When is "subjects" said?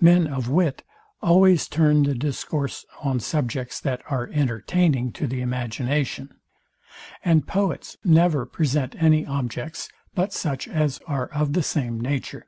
3.18-3.80